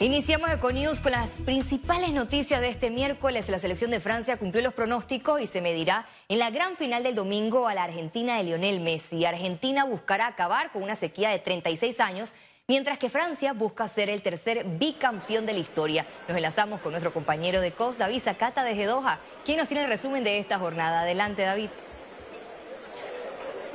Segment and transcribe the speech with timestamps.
[0.00, 3.48] Iniciamos Econews con las principales noticias de este miércoles.
[3.48, 7.16] La selección de Francia cumplió los pronósticos y se medirá en la gran final del
[7.16, 9.24] domingo a la Argentina de Lionel Messi.
[9.24, 12.32] Argentina buscará acabar con una sequía de 36 años,
[12.68, 16.06] mientras que Francia busca ser el tercer bicampeón de la historia.
[16.28, 19.18] Nos enlazamos con nuestro compañero de COS, David Zacata desde Doha.
[19.44, 21.00] ¿Quién nos tiene el resumen de esta jornada?
[21.00, 21.70] Adelante, David.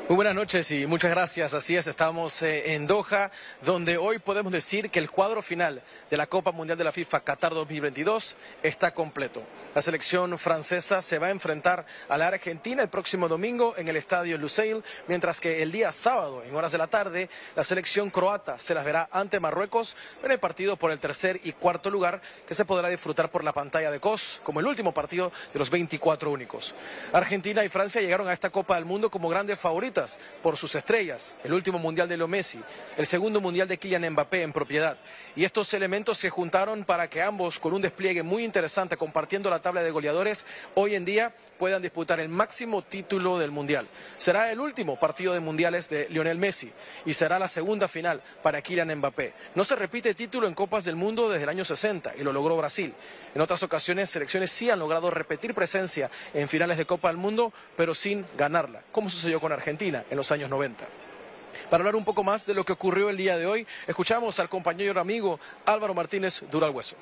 [0.09, 1.53] Muy buenas noches y muchas gracias.
[1.53, 3.31] Así es, estamos eh, en Doha,
[3.61, 5.81] donde hoy podemos decir que el cuadro final
[6.11, 9.41] de la Copa Mundial de la FIFA Qatar 2022 está completo.
[9.73, 13.95] La selección francesa se va a enfrentar a la Argentina el próximo domingo en el
[13.95, 18.59] estadio Lusail, mientras que el día sábado, en horas de la tarde, la selección croata
[18.59, 22.55] se las verá ante Marruecos en el partido por el tercer y cuarto lugar que
[22.55, 26.29] se podrá disfrutar por la pantalla de COS como el último partido de los 24
[26.29, 26.75] únicos.
[27.13, 29.57] Argentina y Francia llegaron a esta Copa del Mundo como grandes
[30.41, 32.59] por sus estrellas, el último mundial de Leo Messi,
[32.97, 34.97] el segundo mundial de Kylian Mbappé en propiedad.
[35.35, 39.61] Y estos elementos se juntaron para que ambos, con un despliegue muy interesante, compartiendo la
[39.61, 41.33] tabla de goleadores, hoy en día
[41.63, 43.87] puedan disputar el máximo título del mundial.
[44.17, 46.69] Será el último partido de mundiales de Lionel Messi
[47.05, 49.33] y será la segunda final para Kylian Mbappé.
[49.55, 52.57] No se repite título en Copas del Mundo desde el año 60 y lo logró
[52.57, 52.93] Brasil.
[53.33, 57.53] En otras ocasiones, selecciones sí han logrado repetir presencia en finales de Copa del Mundo,
[57.77, 60.83] pero sin ganarla, como sucedió con Argentina en los años 90.
[61.69, 64.49] Para hablar un poco más de lo que ocurrió el día de hoy, escuchamos al
[64.49, 66.97] compañero amigo Álvaro Martínez Duralhueso.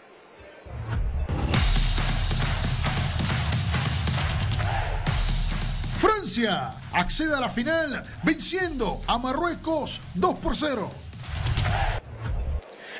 [6.22, 10.91] Francia accede a la final venciendo a Marruecos 2 por 0.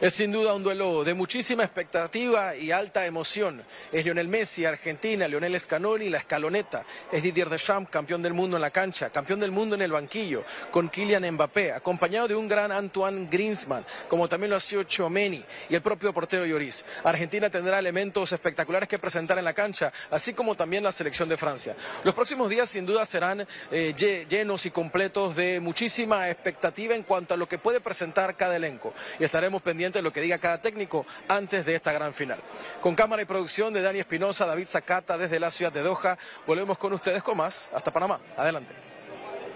[0.02, 3.64] Es sin duda un duelo de muchísima expectativa y alta emoción.
[3.92, 6.84] Es Lionel Messi, Argentina, Lionel Scanoni, la escaloneta.
[7.12, 10.44] Es Didier Deschamps, campeón del mundo en la cancha, campeón del mundo en el banquillo,
[10.72, 15.46] con Kylian Mbappé, acompañado de un gran Antoine Griezmann, como también lo ha sido Chomeni
[15.70, 16.84] y el propio portero Lloris.
[17.04, 21.38] Argentina tendrá elementos espectaculares que presentar en la cancha, así como también la selección de
[21.38, 21.76] Francia.
[22.04, 23.94] Los próximos días sin duda serán eh,
[24.28, 28.96] llenos y completos de muchísima expectativa en cuanto a lo que puede presentar cada elenco.
[29.20, 32.40] Y estaremos pendientes lo que diga cada técnico antes de esta gran final.
[32.80, 36.78] Con cámara y producción de Dani Espinosa, David Zacata desde la ciudad de Doha, volvemos
[36.78, 37.70] con ustedes con más.
[37.74, 38.20] Hasta Panamá.
[38.38, 38.74] Adelante.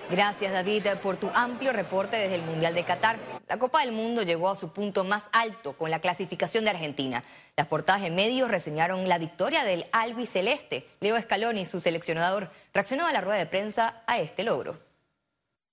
[0.09, 3.17] Gracias David por tu amplio reporte desde el Mundial de Qatar.
[3.47, 7.23] La Copa del Mundo llegó a su punto más alto con la clasificación de Argentina.
[7.55, 10.87] Las portadas de medios reseñaron la victoria del albiceleste.
[10.99, 14.84] Leo Scaloni, su seleccionador, reaccionó a la rueda de prensa a este logro.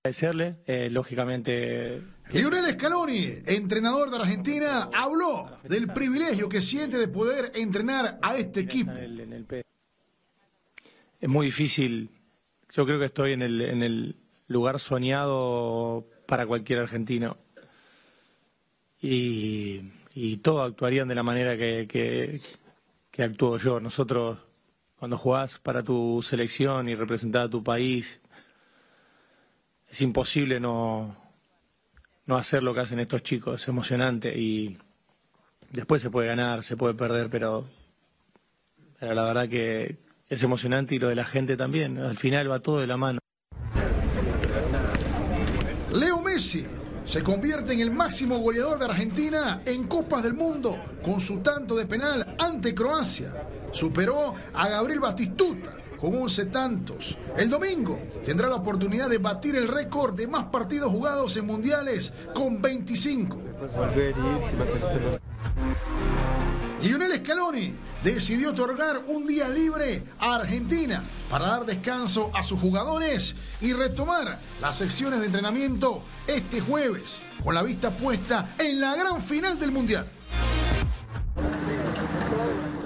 [0.05, 2.01] Agradecerle, eh, lógicamente.
[2.33, 8.59] Lionel Scaloni, entrenador de Argentina, habló del privilegio que siente de poder entrenar a este
[8.59, 8.91] equipo.
[11.21, 12.09] Es muy difícil.
[12.73, 17.37] Yo creo que estoy en el, en el lugar soñado para cualquier argentino.
[19.01, 22.41] Y, y todos actuarían de la manera que, que,
[23.09, 23.79] que actúo yo.
[23.79, 24.37] Nosotros,
[24.99, 28.19] cuando jugás para tu selección y representás a tu país,
[29.93, 31.15] es imposible no,
[32.25, 34.75] no hacer lo que hacen estos chicos, es emocionante y
[35.69, 37.67] después se puede ganar, se puede perder, pero,
[38.99, 42.79] la verdad que es emocionante y lo de la gente también, al final va todo
[42.79, 43.19] de la mano.
[45.91, 46.65] Leo Messi
[47.05, 51.75] se convierte en el máximo goleador de Argentina en Copas del Mundo con su tanto
[51.75, 53.31] de penal ante Croacia.
[53.71, 57.17] Superó a Gabriel Batistuta con 11 tantos.
[57.37, 62.11] El domingo tendrá la oportunidad de batir el récord de más partidos jugados en mundiales
[62.35, 63.37] con 25.
[66.81, 73.33] Lionel Scaloni decidió otorgar un día libre a Argentina para dar descanso a sus jugadores
[73.61, 79.21] y retomar las secciones de entrenamiento este jueves con la vista puesta en la gran
[79.21, 80.05] final del Mundial.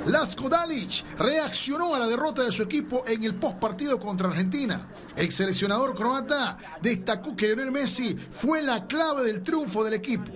[0.08, 4.88] Lasko Dalic reaccionó a la derrota de su equipo en el postpartido contra Argentina.
[5.16, 10.32] El seleccionador croata destacó que Lionel Messi fue la clave del triunfo del equipo.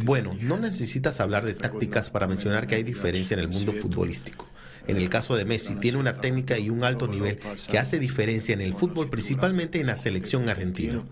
[0.00, 4.46] Bueno, no necesitas hablar de tácticas para mencionar que hay diferencia en el mundo futbolístico.
[4.86, 7.38] En el caso de Messi, tiene una técnica y un alto nivel
[7.68, 11.04] que hace diferencia en el fútbol, principalmente en la selección argentina.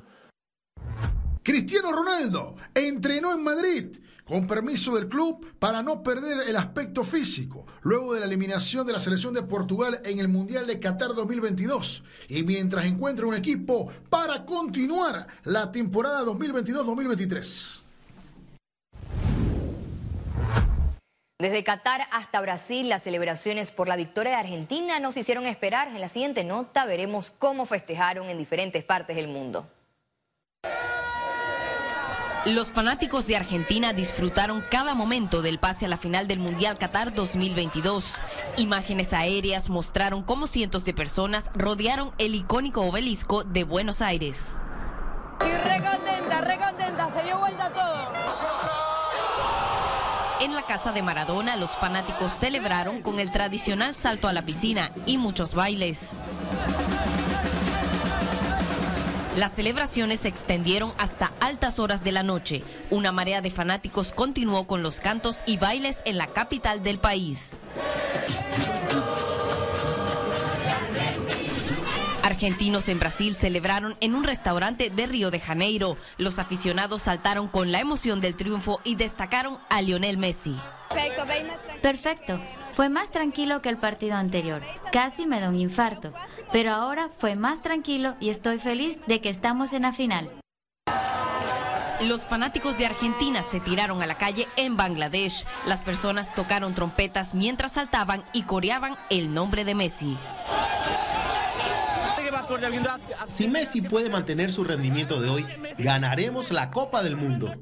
[1.43, 3.87] Cristiano Ronaldo entrenó en Madrid
[4.29, 8.93] con permiso del club para no perder el aspecto físico, luego de la eliminación de
[8.93, 13.91] la selección de Portugal en el Mundial de Qatar 2022, y mientras encuentra un equipo
[14.11, 17.81] para continuar la temporada 2022-2023.
[21.41, 25.87] Desde Qatar hasta Brasil, las celebraciones por la victoria de Argentina nos hicieron esperar.
[25.87, 29.71] En la siguiente nota veremos cómo festejaron en diferentes partes del mundo.
[32.47, 37.13] Los fanáticos de Argentina disfrutaron cada momento del pase a la final del Mundial Qatar
[37.13, 38.15] 2022.
[38.57, 44.59] Imágenes aéreas mostraron cómo cientos de personas rodearon el icónico obelisco de Buenos Aires.
[45.41, 48.09] Y re contenta, re contenta, se dio vuelta todo.
[50.41, 54.93] En la casa de Maradona, los fanáticos celebraron con el tradicional salto a la piscina
[55.05, 56.13] y muchos bailes.
[59.37, 62.63] Las celebraciones se extendieron hasta altas horas de la noche.
[62.91, 67.59] Una marea de fanáticos continuó con los cantos y bailes en la capital del país.
[72.23, 75.97] Argentinos en Brasil celebraron en un restaurante de Río de Janeiro.
[76.19, 80.55] Los aficionados saltaron con la emoción del triunfo y destacaron a Lionel Messi.
[81.81, 82.41] Perfecto.
[82.79, 84.63] Fue más tranquilo que el partido anterior.
[84.93, 86.13] Casi me da un infarto.
[86.53, 90.31] Pero ahora fue más tranquilo y estoy feliz de que estamos en la final.
[92.01, 95.45] Los fanáticos de Argentina se tiraron a la calle en Bangladesh.
[95.67, 100.17] Las personas tocaron trompetas mientras saltaban y coreaban el nombre de Messi.
[103.27, 105.47] Si Messi puede mantener su rendimiento de hoy,
[105.79, 107.53] ganaremos la Copa del Mundo.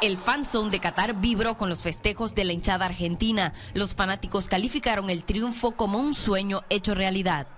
[0.00, 3.52] El fanzone de Qatar vibró con los festejos de la hinchada argentina.
[3.74, 7.48] Los fanáticos calificaron el triunfo como un sueño hecho realidad.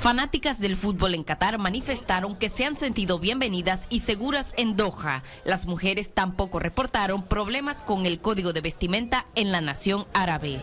[0.00, 5.22] Fanáticas del fútbol en Qatar manifestaron que se han sentido bienvenidas y seguras en Doha.
[5.44, 10.62] Las mujeres tampoco reportaron problemas con el código de vestimenta en la nación árabe.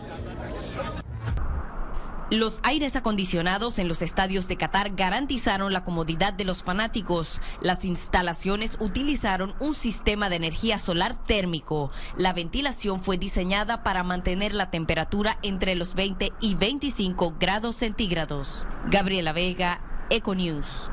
[2.30, 7.40] Los aires acondicionados en los estadios de Qatar garantizaron la comodidad de los fanáticos.
[7.62, 11.90] Las instalaciones utilizaron un sistema de energía solar térmico.
[12.18, 18.66] La ventilación fue diseñada para mantener la temperatura entre los 20 y 25 grados centígrados.
[18.90, 19.80] Gabriela Vega,
[20.10, 20.90] Econews.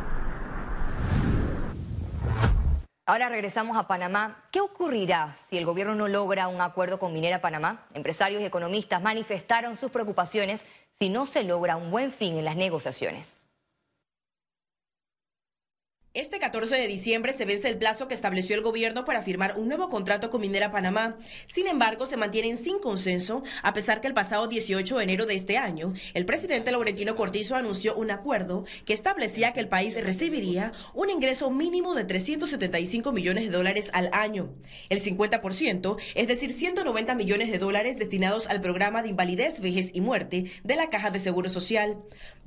[3.07, 4.45] Ahora regresamos a Panamá.
[4.49, 7.85] ¿Qué ocurrirá si el gobierno no logra un acuerdo con Minera Panamá?
[7.93, 10.65] Empresarios y economistas manifestaron sus preocupaciones
[10.99, 13.44] si no se logra un buen fin en las negociaciones.
[16.15, 19.67] Este 14 de diciembre se vence el plazo que estableció el gobierno para firmar un
[19.67, 21.17] nuevo contrato con Minera Panamá.
[21.47, 25.35] Sin embargo, se mantienen sin consenso, a pesar que el pasado 18 de enero de
[25.35, 30.71] este año, el presidente Laurentino Cortizo anunció un acuerdo que establecía que el país recibiría
[30.93, 34.53] un ingreso mínimo de 375 millones de dólares al año.
[34.87, 39.99] El 50%, es decir, 190 millones de dólares destinados al programa de invalidez, vejez y
[39.99, 41.97] muerte de la Caja de Seguro Social.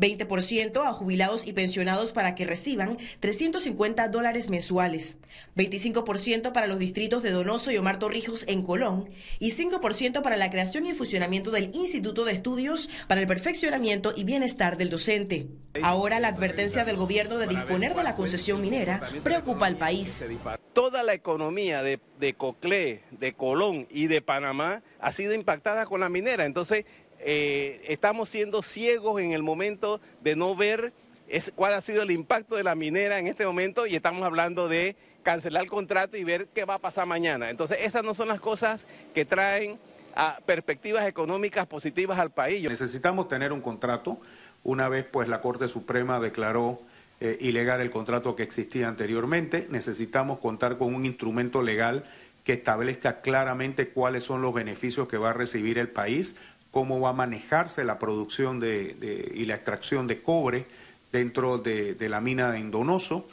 [0.01, 5.17] 20% a jubilados y pensionados para que reciban 300 50 dólares mensuales,
[5.57, 10.51] 25% para los distritos de Donoso y Omar Torrijos en Colón y 5% para la
[10.51, 15.49] creación y funcionamiento del Instituto de Estudios para el Perfeccionamiento y Bienestar del Docente.
[15.83, 20.25] Ahora la advertencia del gobierno de disponer de la concesión minera preocupa al país.
[20.73, 26.01] Toda la economía de, de Coclé, de Colón y de Panamá ha sido impactada con
[26.01, 26.45] la minera.
[26.45, 26.85] Entonces,
[27.21, 30.93] eh, estamos siendo ciegos en el momento de no ver
[31.29, 34.69] es cuál ha sido el impacto de la minera en este momento y estamos hablando
[34.69, 37.51] de cancelar el contrato y ver qué va a pasar mañana.
[37.51, 39.79] Entonces, esas no son las cosas que traen
[40.15, 42.69] a perspectivas económicas positivas al país.
[42.69, 44.21] Necesitamos tener un contrato.
[44.65, 46.81] Una vez pues la Corte Suprema declaró
[47.21, 52.05] eh, ilegal el contrato que existía anteriormente, necesitamos contar con un instrumento legal
[52.45, 56.37] que establezca claramente cuáles son los beneficios que va a recibir el país,
[56.71, 60.67] cómo va a manejarse la producción de, y la extracción de cobre
[61.13, 63.27] dentro de, la mina de Indonoso.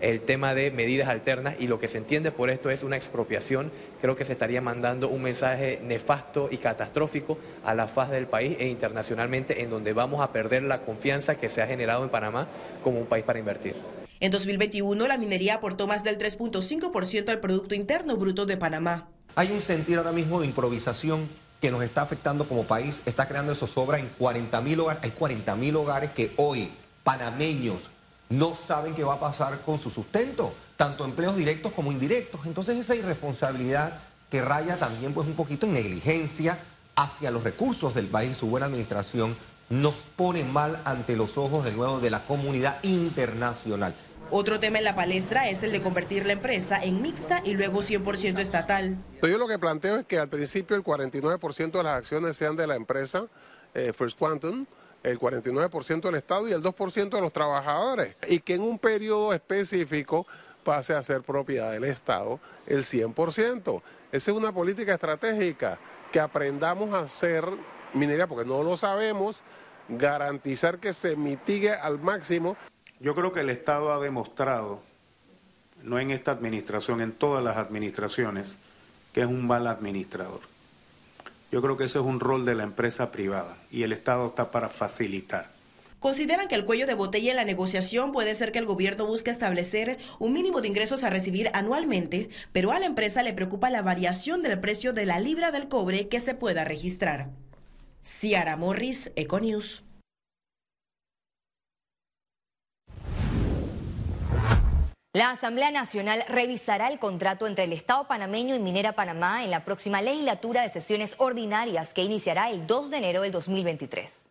[0.00, 3.72] El tema de medidas alternas y lo que se entiende por esto es una expropiación,
[4.00, 8.56] creo que se estaría mandando un mensaje nefasto y catastrófico a la faz del país
[8.58, 12.46] e internacionalmente en donde vamos a perder la confianza que se ha generado en Panamá
[12.82, 13.74] como un país para invertir.
[14.20, 19.08] En 2021 la minería aportó más del 3.5% al Producto Interno Bruto de Panamá.
[19.34, 21.28] Hay un sentir ahora mismo de improvisación
[21.60, 25.02] que nos está afectando como país, está creando zozobra en 40 mil hogares.
[25.04, 26.70] Hay 40 mil hogares que hoy
[27.06, 27.88] panameños
[28.28, 32.44] no saben qué va a pasar con su sustento, tanto empleos directos como indirectos.
[32.46, 36.58] Entonces esa irresponsabilidad que raya también pues un poquito en negligencia
[36.96, 39.36] hacia los recursos del país y su buena administración
[39.68, 43.94] nos pone mal ante los ojos de nuevo de la comunidad internacional.
[44.32, 47.82] Otro tema en la palestra es el de convertir la empresa en mixta y luego
[47.82, 48.96] 100% estatal.
[49.22, 52.66] Yo lo que planteo es que al principio el 49% de las acciones sean de
[52.66, 53.26] la empresa
[53.74, 54.66] eh, First Quantum,
[55.06, 58.16] el 49% del Estado y el 2% de los trabajadores.
[58.28, 60.26] Y que en un periodo específico
[60.64, 63.82] pase a ser propiedad del Estado el 100%.
[64.10, 65.78] Esa es una política estratégica,
[66.10, 67.44] que aprendamos a hacer
[67.94, 69.42] minería porque no lo sabemos,
[69.88, 72.56] garantizar que se mitigue al máximo
[72.98, 74.80] Yo creo que el Estado ha demostrado,
[75.84, 78.56] no en esta administración, en todas las administraciones,
[79.12, 80.55] que es un mal administrador.
[81.52, 84.50] Yo creo que ese es un rol de la empresa privada y el Estado está
[84.50, 85.56] para facilitar.
[86.00, 89.30] Consideran que el cuello de botella en la negociación puede ser que el gobierno busque
[89.30, 93.82] establecer un mínimo de ingresos a recibir anualmente, pero a la empresa le preocupa la
[93.82, 97.30] variación del precio de la libra del cobre que se pueda registrar.
[98.04, 99.84] Ciara Morris, Econews.
[105.16, 109.64] La Asamblea Nacional revisará el contrato entre el Estado panameño y Minera Panamá en la
[109.64, 114.28] próxima legislatura de sesiones ordinarias que iniciará el 2 de enero del 2023.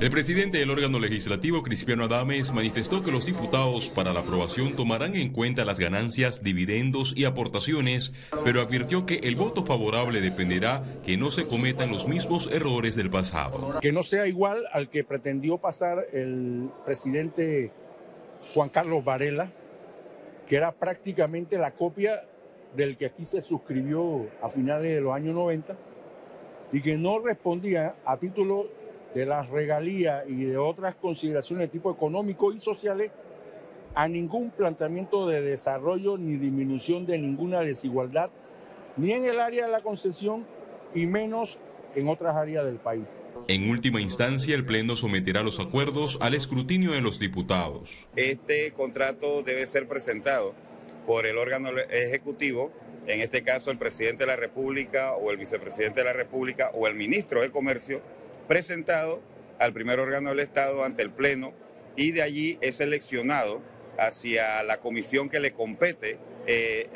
[0.00, 5.14] El presidente del órgano legislativo, Cristiano Adames, manifestó que los diputados para la aprobación tomarán
[5.14, 8.12] en cuenta las ganancias, dividendos y aportaciones,
[8.44, 13.08] pero advirtió que el voto favorable dependerá que no se cometan los mismos errores del
[13.08, 13.78] pasado.
[13.80, 17.72] Que no sea igual al que pretendió pasar el presidente
[18.54, 19.50] Juan Carlos Varela,
[20.46, 22.24] que era prácticamente la copia
[22.74, 25.76] del que aquí se suscribió a finales de los años 90
[26.72, 28.68] y que no respondía a título
[29.14, 33.10] de las regalías y de otras consideraciones de tipo económico y sociales
[33.94, 38.30] a ningún planteamiento de desarrollo ni disminución de ninguna desigualdad,
[38.96, 40.46] ni en el área de la concesión
[40.94, 41.58] y menos
[41.94, 43.08] en otras áreas del país.
[43.48, 47.90] En última instancia, el Pleno someterá los acuerdos al escrutinio de los diputados.
[48.16, 50.54] Este contrato debe ser presentado
[51.06, 52.72] por el órgano ejecutivo,
[53.06, 56.86] en este caso el presidente de la República o el vicepresidente de la República o
[56.86, 58.00] el ministro de Comercio,
[58.46, 59.20] presentado
[59.58, 61.52] al primer órgano del Estado ante el Pleno
[61.96, 63.60] y de allí es seleccionado
[63.98, 66.88] hacia la comisión que le compete eh,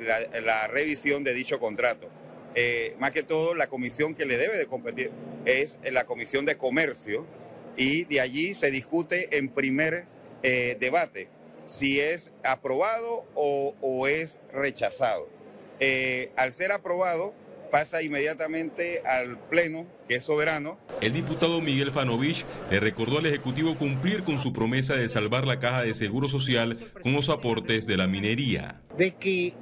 [0.44, 2.08] la, revisión de dicho contrato.
[2.56, 5.10] Eh, más que todo, la comisión que le debe de competir
[5.44, 7.26] es la Comisión de Comercio
[7.76, 10.06] y de allí se discute en primer
[10.42, 11.28] eh, debate
[11.66, 15.28] si es aprobado o, o es rechazado.
[16.36, 17.34] al ser aprobado,
[17.70, 20.78] pasa inmediatamente al Pleno, que es soberano.
[21.00, 25.58] El diputado Miguel Fanovich le recordó al Ejecutivo cumplir con su promesa de salvar la
[25.58, 28.80] caja de seguro social con los aportes de la minería.
[28.96, 29.54] De que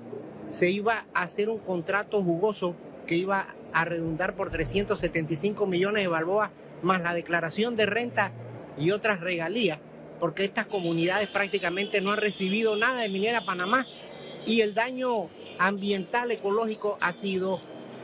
[0.48, 6.08] se iba a hacer un contrato jugoso que iba a redundar por 375 millones de
[6.08, 6.50] balboas,
[6.82, 8.32] más la declaración de renta
[8.78, 9.78] y otras regalías,
[10.20, 13.86] porque estas comunidades prácticamente no han recibido nada de Minera Panamá
[14.46, 17.60] y el daño ambiental ecológico ha sido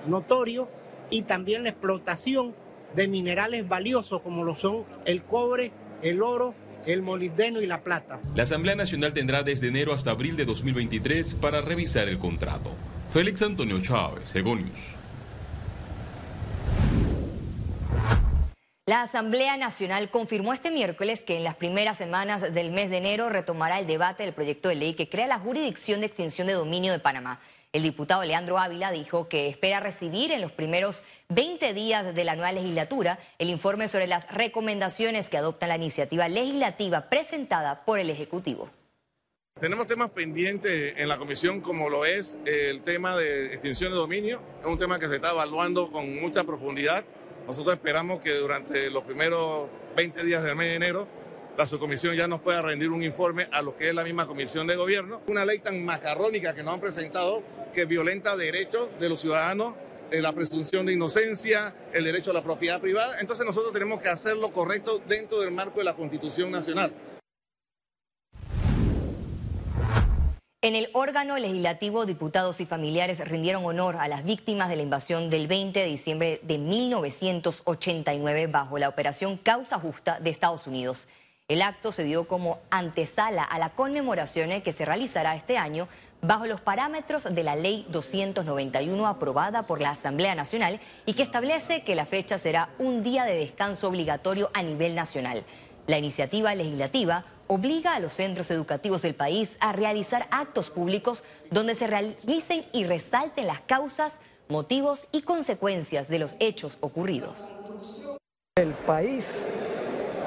[0.06, 0.68] notorio
[1.10, 2.54] y también la explotación
[2.94, 6.54] de minerales valiosos como lo son el cobre, el oro,
[6.86, 8.20] el molibdeno y la plata.
[8.34, 12.70] La Asamblea Nacional tendrá desde enero hasta abril de 2023 para revisar el contrato.
[13.12, 14.78] Félix Antonio Chávez, Egonius.
[18.86, 23.28] La Asamblea Nacional confirmó este miércoles que en las primeras semanas del mes de enero
[23.28, 26.92] retomará el debate del proyecto de ley que crea la jurisdicción de extinción de dominio
[26.92, 27.40] de Panamá.
[27.72, 32.36] El diputado Leandro Ávila dijo que espera recibir en los primeros 20 días de la
[32.36, 38.08] nueva legislatura el informe sobre las recomendaciones que adopta la iniciativa legislativa presentada por el
[38.08, 38.70] Ejecutivo.
[39.60, 44.40] Tenemos temas pendientes en la comisión como lo es el tema de extinción de dominio.
[44.58, 47.04] Es un tema que se está evaluando con mucha profundidad.
[47.46, 51.06] Nosotros esperamos que durante los primeros 20 días del mes de enero
[51.58, 54.66] la subcomisión ya nos pueda rendir un informe a lo que es la misma comisión
[54.66, 55.20] de gobierno.
[55.26, 57.42] Una ley tan macarrónica que nos han presentado
[57.74, 59.74] que violenta derechos de los ciudadanos,
[60.10, 63.20] eh, la presunción de inocencia, el derecho a la propiedad privada.
[63.20, 66.94] Entonces nosotros tenemos que hacer lo correcto dentro del marco de la Constitución Nacional.
[70.62, 75.30] En el órgano legislativo, diputados y familiares rindieron honor a las víctimas de la invasión
[75.30, 81.08] del 20 de diciembre de 1989 bajo la operación Causa Justa de Estados Unidos.
[81.48, 85.88] El acto se dio como antesala a la conmemoración que se realizará este año
[86.20, 91.84] bajo los parámetros de la Ley 291 aprobada por la Asamblea Nacional y que establece
[91.84, 95.42] que la fecha será un día de descanso obligatorio a nivel nacional.
[95.90, 101.74] La iniciativa legislativa obliga a los centros educativos del país a realizar actos públicos donde
[101.74, 107.38] se realicen y resalten las causas, motivos y consecuencias de los hechos ocurridos.
[108.54, 109.26] El país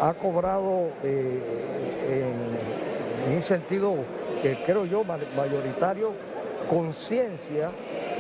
[0.01, 1.39] ha cobrado eh,
[3.29, 3.96] en un sentido
[4.41, 6.12] que creo yo mayoritario,
[6.70, 7.72] conciencia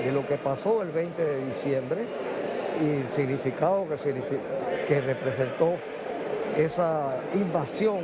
[0.01, 2.05] de lo que pasó el 20 de diciembre
[2.81, 3.97] y el significado que,
[4.87, 5.75] que representó
[6.57, 7.99] esa invasión,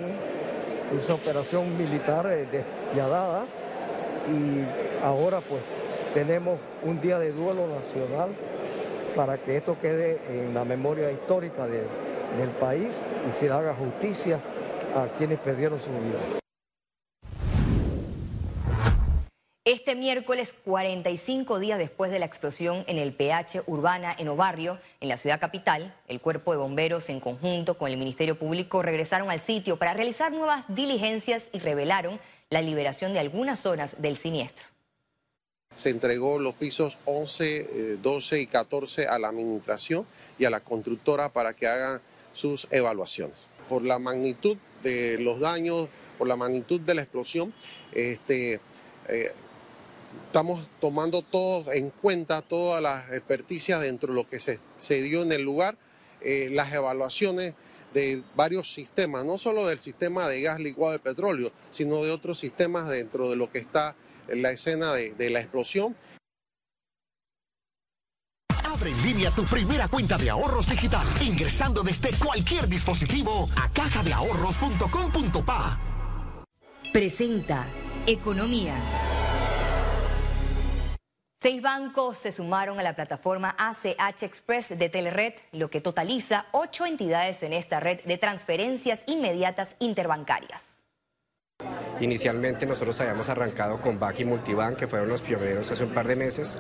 [0.98, 3.46] esa operación militar eh, despiadada
[4.28, 5.62] y ahora pues
[6.14, 8.30] tenemos un día de duelo nacional
[9.16, 12.94] para que esto quede en la memoria histórica del país
[13.30, 14.40] y se haga justicia
[14.96, 16.40] a quienes perdieron su vida.
[19.72, 25.10] Este miércoles, 45 días después de la explosión en el PH Urbana en Obarrio, en
[25.10, 29.42] la ciudad capital, el cuerpo de bomberos en conjunto con el Ministerio Público regresaron al
[29.42, 34.66] sitio para realizar nuevas diligencias y revelaron la liberación de algunas zonas del siniestro.
[35.76, 40.04] Se entregó los pisos 11, 12 eh, y 14 a la administración
[40.40, 42.02] y a la constructora para que hagan
[42.34, 43.46] sus evaluaciones.
[43.70, 47.54] Por la magnitud de los daños, por la magnitud de la explosión,
[47.94, 48.60] este,
[49.10, 49.32] eh,
[50.26, 54.60] estamos tomando todo en cuenta, todas las experticias dentro de lo que se,
[55.02, 55.78] dio en el lugar,
[56.22, 57.56] eh, las evaluaciones
[57.94, 62.40] de varios sistemas, no solo del sistema de gas licuado de petróleo, sino de otros
[62.40, 63.96] sistemas dentro de lo que está
[64.28, 65.96] en la escena de, de la explosión.
[68.64, 75.80] Abre en línea tu primera cuenta de ahorros digital, ingresando desde cualquier dispositivo a cajadeahorros.com.pa.
[76.94, 77.68] Presenta
[78.06, 78.76] Economía.
[81.42, 86.86] Seis bancos se sumaron a la plataforma ACH Express de Telered, lo que totaliza ocho
[86.86, 90.79] entidades en esta red de transferencias inmediatas interbancarias.
[92.02, 96.08] Inicialmente nosotros habíamos arrancado con BAC y Multibank, que fueron los pioneros hace un par
[96.08, 96.58] de meses.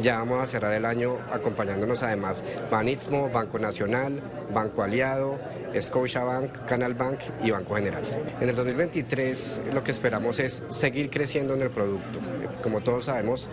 [0.00, 4.20] Ya vamos a cerrar el año acompañándonos además Banitsmo, Banco Nacional,
[4.52, 5.38] Banco Aliado,
[5.78, 8.04] Scotiabank, Canal Bank y Banco General.
[8.40, 12.20] En el 2023 lo que esperamos es seguir creciendo en el producto.
[12.62, 13.48] Como todos sabemos,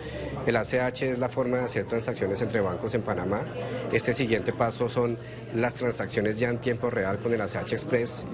[0.46, 3.42] el ACH es la forma de hacer transacciones entre bancos en Panamá.
[3.90, 5.16] Este siguiente paso son
[5.54, 8.24] las transacciones ya en tiempo real con el ACH Express.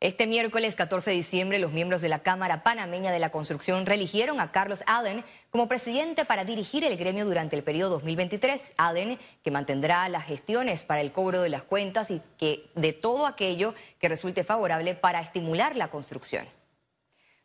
[0.00, 4.40] Este miércoles 14 de diciembre, los miembros de la Cámara Panameña de la Construcción reeligieron
[4.40, 8.72] a Carlos Allen como presidente para dirigir el gremio durante el periodo 2023.
[8.78, 13.26] Allen, que mantendrá las gestiones para el cobro de las cuentas y que de todo
[13.26, 16.48] aquello que resulte favorable para estimular la construcción.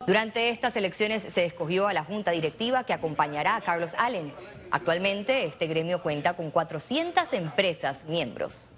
[0.08, 4.34] Durante estas elecciones se escogió a la junta directiva que acompañará a Carlos Allen.
[4.72, 8.75] Actualmente este gremio cuenta con 400 empresas miembros.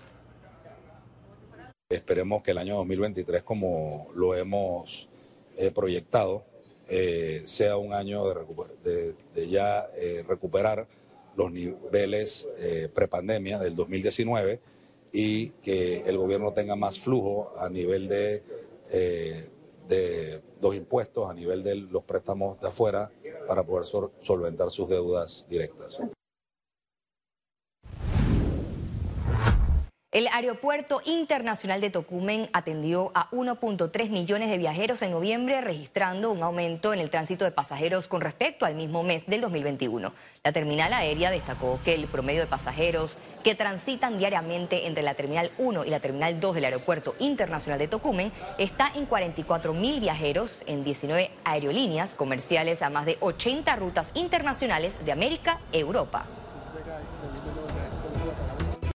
[1.90, 5.08] Esperemos que el año 2023, como lo hemos
[5.56, 6.44] eh, proyectado,
[6.90, 8.26] eh, sea un año
[8.84, 9.16] de,
[9.48, 10.86] ya eh, recuperar
[11.38, 12.46] los niveles
[12.94, 14.60] prepandemia del 2019
[15.14, 18.44] y que el gobierno tenga más flujo a nivel de,
[19.88, 23.12] de los impuestos, a nivel de los préstamos de afuera,
[23.48, 26.02] para poder solventar sus deudas directas.
[30.14, 36.42] El Aeropuerto Internacional de Tocumen atendió a 1.3 millones de viajeros en noviembre, registrando un
[36.44, 40.14] aumento en el tránsito de pasajeros con respecto al mismo mes del 2021.
[40.46, 45.52] La terminal aérea destacó que el promedio de pasajeros que transitan diariamente entre la Terminal
[45.58, 50.64] 1 y la Terminal 2 del Aeropuerto Internacional de Tocumen está en 44 mil viajeros
[50.68, 56.37] en 19 aerolíneas comerciales a más de 80 rutas internacionales de América Europa.